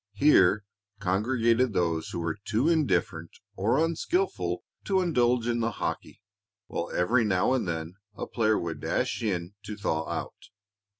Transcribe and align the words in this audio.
Here 0.13 0.63
congregated 0.99 1.73
those 1.73 2.09
who 2.09 2.21
were 2.21 2.33
too 2.43 2.67
indifferent 2.67 3.37
or 3.55 3.77
unskilful 3.77 4.63
to 4.85 4.99
indulge 4.99 5.47
in 5.47 5.61
hockey, 5.61 6.23
while 6.65 6.89
every 6.91 7.23
now 7.23 7.53
and 7.53 7.67
then 7.67 7.97
a 8.15 8.25
player 8.25 8.57
would 8.57 8.79
dash 8.79 9.21
in 9.21 9.53
to 9.61 9.77
thaw 9.77 10.09
out. 10.09 10.49